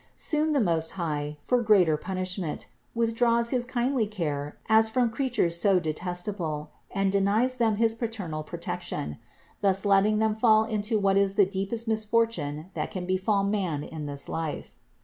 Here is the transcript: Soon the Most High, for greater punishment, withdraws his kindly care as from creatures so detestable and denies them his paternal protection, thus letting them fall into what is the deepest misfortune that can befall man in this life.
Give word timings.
Soon 0.15 0.51
the 0.51 0.59
Most 0.59 0.93
High, 0.97 1.37
for 1.41 1.61
greater 1.61 1.95
punishment, 1.95 2.65
withdraws 2.95 3.51
his 3.51 3.63
kindly 3.65 4.07
care 4.07 4.57
as 4.67 4.89
from 4.89 5.11
creatures 5.11 5.61
so 5.61 5.79
detestable 5.79 6.71
and 6.89 7.11
denies 7.11 7.57
them 7.57 7.75
his 7.75 7.93
paternal 7.93 8.41
protection, 8.41 9.19
thus 9.61 9.85
letting 9.85 10.17
them 10.17 10.35
fall 10.35 10.63
into 10.63 10.97
what 10.97 11.17
is 11.17 11.35
the 11.35 11.45
deepest 11.45 11.87
misfortune 11.87 12.71
that 12.73 12.89
can 12.89 13.05
befall 13.05 13.43
man 13.43 13.83
in 13.83 14.07
this 14.07 14.27
life. 14.27 14.71